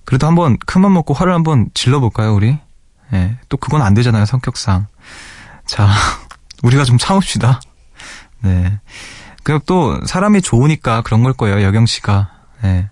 그래도 0.05 0.29
한번 0.29 0.57
큰맘 0.67 0.93
먹고 0.95 1.13
화를 1.15 1.35
한번 1.35 1.69
질러볼까요 1.75 2.33
우리? 2.35 2.57
예, 3.13 3.37
또 3.49 3.57
그건 3.57 3.83
안 3.83 3.93
되잖아요 3.95 4.25
성격상. 4.25 4.87
자 5.67 5.89
우리가 6.63 6.85
좀 6.85 6.99
참읍시다. 6.99 7.61
네. 8.43 8.79
그리고 9.43 9.61
또 9.67 10.05
사람이 10.07 10.43
좋으니까 10.43 11.03
그런 11.03 11.23
걸 11.23 11.33
거예요, 11.33 11.63
여경 11.63 11.87
씨가. 11.87 12.31
네. 12.63 12.89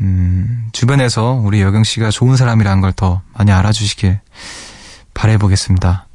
음, 0.00 0.68
주변에서 0.72 1.32
우리 1.32 1.60
여경 1.60 1.84
씨가 1.84 2.10
좋은 2.10 2.36
사람이라는 2.36 2.80
걸 2.80 2.92
더 2.92 3.20
많이 3.34 3.52
알아주시길 3.52 4.20
바래보겠습니다. 5.14 6.06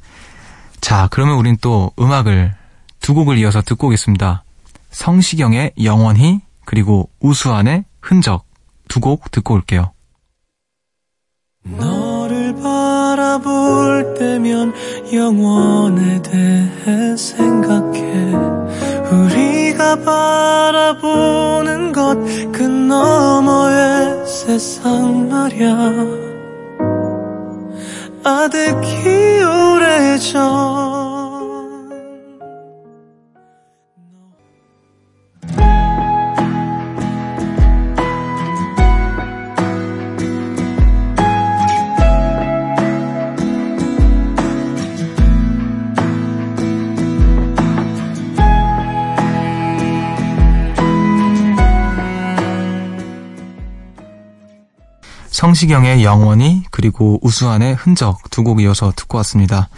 자, 0.80 1.08
그러면 1.10 1.36
우린 1.36 1.56
또 1.60 1.92
음악을 1.98 2.54
두 3.00 3.14
곡을 3.14 3.38
이어서 3.38 3.62
듣고 3.62 3.88
오겠습니다. 3.88 4.42
성시경의 4.90 5.72
영원히 5.82 6.40
그리고 6.64 7.10
우수한의 7.20 7.84
흔적 8.00 8.44
두 8.88 9.00
곡 9.00 9.30
듣고 9.30 9.54
올게요. 9.54 9.92
너를 11.64 12.13
바라볼 13.34 14.14
때면 14.14 14.72
영원에 15.12 16.22
대해 16.22 17.16
생각해. 17.16 18.00
우리가 19.10 19.96
바라보는 20.04 21.92
것 21.92 22.18
그 22.52 22.62
너머의 22.62 24.26
세상 24.26 25.28
말야. 25.28 25.74
아득히 28.22 29.42
오래전 29.42 31.03
성시경의 55.54 56.02
영원히 56.04 56.64
그리고 56.72 57.20
우수한의 57.22 57.76
흔적 57.76 58.18
두 58.30 58.42
곡 58.42 58.60
이어서 58.60 58.92
듣고 58.94 59.18
왔습니다. 59.18 59.68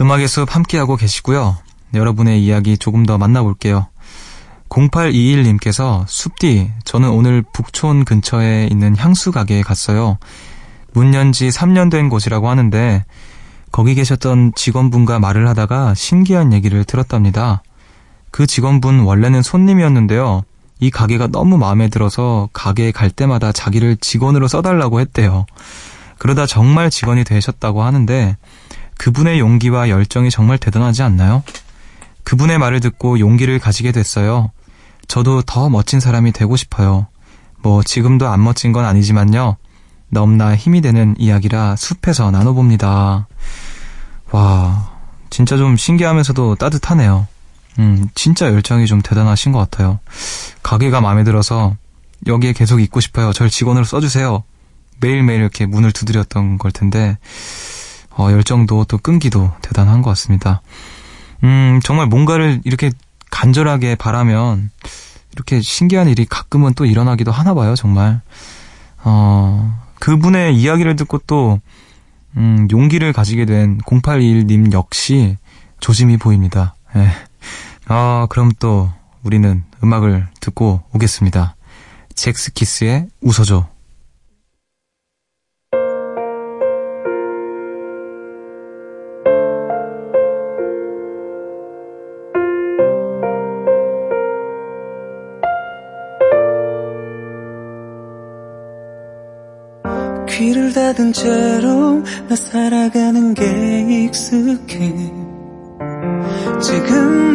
음악의 0.00 0.28
숲 0.28 0.54
함께하고 0.54 0.94
계시고요. 0.96 1.56
여러분의 1.94 2.44
이야기 2.44 2.78
조금 2.78 3.04
더 3.04 3.18
만나볼게요. 3.18 3.88
0821님께서 4.68 6.04
숲디 6.06 6.70
저는 6.84 7.10
오늘 7.10 7.42
북촌 7.52 8.04
근처에 8.04 8.68
있는 8.70 8.96
향수 8.96 9.32
가게에 9.32 9.62
갔어요. 9.62 10.18
문 10.92 11.12
연 11.12 11.32
지 11.32 11.48
3년 11.48 11.90
된 11.90 12.08
곳이라고 12.08 12.48
하는데 12.48 13.04
거기 13.72 13.96
계셨던 13.96 14.52
직원분과 14.54 15.18
말을 15.18 15.48
하다가 15.48 15.94
신기한 15.94 16.52
얘기를 16.52 16.84
들었답니다. 16.84 17.64
그 18.30 18.46
직원분 18.46 19.00
원래는 19.00 19.42
손님이었는데요. 19.42 20.42
이 20.80 20.90
가게가 20.90 21.28
너무 21.28 21.56
마음에 21.56 21.88
들어서 21.88 22.48
가게에 22.52 22.92
갈 22.92 23.10
때마다 23.10 23.52
자기를 23.52 23.96
직원으로 23.96 24.48
써달라고 24.48 25.00
했대요. 25.00 25.46
그러다 26.18 26.46
정말 26.46 26.90
직원이 26.90 27.24
되셨다고 27.24 27.82
하는데 27.82 28.36
그분의 28.98 29.40
용기와 29.40 29.88
열정이 29.88 30.30
정말 30.30 30.58
대단하지 30.58 31.02
않나요? 31.02 31.42
그분의 32.24 32.58
말을 32.58 32.80
듣고 32.80 33.18
용기를 33.18 33.58
가지게 33.58 33.92
됐어요. 33.92 34.50
저도 35.08 35.42
더 35.42 35.68
멋진 35.68 36.00
사람이 36.00 36.32
되고 36.32 36.56
싶어요. 36.56 37.06
뭐 37.62 37.82
지금도 37.82 38.28
안 38.28 38.42
멋진 38.42 38.72
건 38.72 38.84
아니지만요. 38.84 39.56
넘나 40.08 40.54
힘이 40.54 40.80
되는 40.80 41.14
이야기라 41.18 41.76
숲에서 41.76 42.30
나눠봅니다. 42.30 43.26
와, 44.30 44.90
진짜 45.30 45.56
좀 45.56 45.76
신기하면서도 45.76 46.56
따뜻하네요. 46.56 47.26
음, 47.78 48.08
진짜 48.14 48.46
열정이 48.46 48.86
좀 48.86 49.02
대단하신 49.02 49.52
것 49.52 49.58
같아요. 49.58 49.98
가게가 50.62 51.00
마음에 51.00 51.24
들어서 51.24 51.76
여기에 52.26 52.52
계속 52.52 52.80
있고 52.80 53.00
싶어요. 53.00 53.32
절 53.32 53.50
직원으로 53.50 53.84
써주세요. 53.84 54.44
매일매일 55.00 55.40
이렇게 55.40 55.66
문을 55.66 55.92
두드렸던 55.92 56.58
걸 56.58 56.72
텐데, 56.72 57.18
어, 58.10 58.30
열정도 58.30 58.84
또 58.84 58.96
끈기도 58.98 59.52
대단한 59.60 60.02
것 60.02 60.10
같습니다. 60.10 60.62
음, 61.42 61.80
정말 61.82 62.06
뭔가를 62.06 62.60
이렇게 62.64 62.90
간절하게 63.30 63.96
바라면, 63.96 64.70
이렇게 65.32 65.60
신기한 65.60 66.08
일이 66.08 66.24
가끔은 66.24 66.74
또 66.74 66.86
일어나기도 66.86 67.32
하나 67.32 67.54
봐요, 67.54 67.74
정말. 67.74 68.20
어, 69.02 69.78
그분의 69.98 70.56
이야기를 70.56 70.96
듣고 70.96 71.18
또, 71.26 71.60
음, 72.36 72.68
용기를 72.70 73.12
가지게 73.12 73.44
된 73.44 73.78
0821님 73.78 74.72
역시 74.72 75.36
조심히 75.80 76.16
보입니다. 76.16 76.74
예. 76.96 77.10
아, 77.86 78.26
그럼 78.30 78.50
또 78.58 78.90
우리는 79.22 79.62
음악을 79.82 80.28
듣고 80.40 80.82
오겠습니다. 80.94 81.56
잭스키스의 82.14 83.08
웃어줘. 83.20 83.68
귀를 100.28 100.72
닫은 100.72 101.12
채로 101.12 102.02
나 102.28 102.34
살아가는 102.34 103.34
게 103.34 104.04
익숙해 104.04 105.12
지금은 106.60 107.33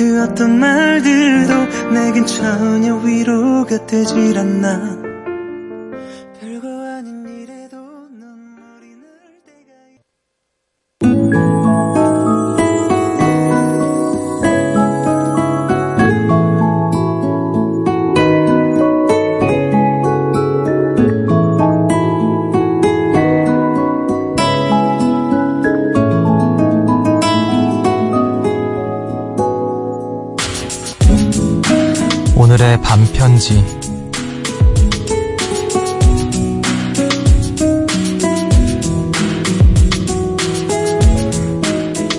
그 0.00 0.22
어떤 0.22 0.58
말들도 0.58 1.90
내겐 1.92 2.24
전혀 2.24 2.96
위로가 2.96 3.84
되질 3.84 4.38
않나. 4.38 4.96
별거 6.40 6.68
아닌 6.68 7.28
일에도 7.28 7.76
눈물이 8.08 8.96
날 8.96 9.04
때가 9.44 9.74
있... 9.92 10.00
오늘의 32.60 32.82
밤편지 32.82 33.64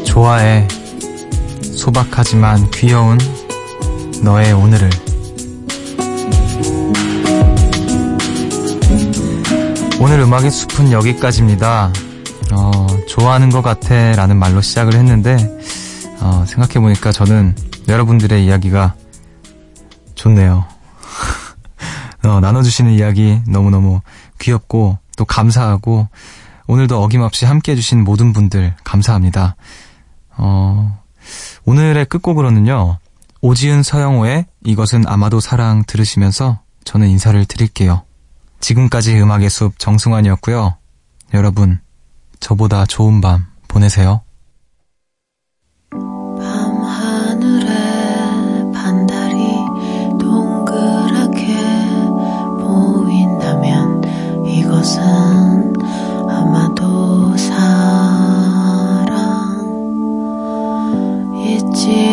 좋아해 0.03 0.67
소박하지만 1.61 2.71
귀여운 2.71 3.19
너의 4.23 4.53
오늘을 4.53 4.89
오늘 9.99 10.21
음악의 10.21 10.49
숲은 10.49 10.91
여기까지입니다. 10.91 11.93
어, 12.51 12.87
좋아하는 13.07 13.51
것 13.51 13.61
같아 13.61 14.15
라는 14.15 14.37
말로 14.37 14.61
시작을 14.61 14.95
했는데 14.95 15.37
어, 16.19 16.43
생각해보니까 16.47 17.11
저는 17.11 17.55
여러분들의 17.87 18.43
이야기가 18.43 18.95
좋네요. 20.21 20.65
어, 22.23 22.39
나눠주시는 22.39 22.91
이야기 22.91 23.41
너무너무 23.47 24.01
귀엽고 24.39 24.99
또 25.17 25.25
감사하고 25.25 26.07
오늘도 26.67 27.01
어김없이 27.03 27.45
함께 27.45 27.71
해주신 27.71 28.03
모든 28.03 28.31
분들 28.31 28.75
감사합니다. 28.83 29.55
어, 30.37 31.01
오늘의 31.65 32.05
끝곡으로는요. 32.05 32.99
오지은 33.41 33.81
서영호의 33.81 34.45
이것은 34.63 35.07
아마도 35.07 35.39
사랑 35.39 35.83
들으시면서 35.87 36.59
저는 36.83 37.09
인사를 37.09 37.43
드릴게요. 37.45 38.03
지금까지 38.59 39.19
음악의 39.19 39.49
숲 39.49 39.79
정승환이었고요. 39.79 40.77
여러분, 41.33 41.79
저보다 42.39 42.85
좋은 42.85 43.21
밤 43.21 43.47
보내세요. 43.67 44.21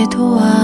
사랑 0.08 0.18
잊지도 0.18 0.40
않은 0.40 0.57